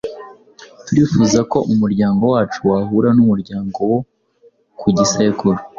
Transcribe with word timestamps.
turifuza 0.85 1.39
ko 1.51 1.57
umuryango 1.73 2.23
wacu 2.33 2.59
wahura 2.69 3.09
n’umuryango 3.17 3.79
wo 3.91 3.99
ku 4.79 4.87
gisekuru 4.97 5.59